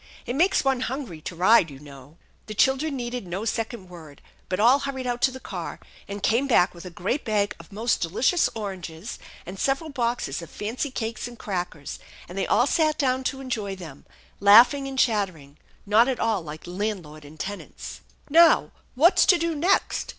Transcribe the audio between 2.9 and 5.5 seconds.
needed no second word, but all hurried out to the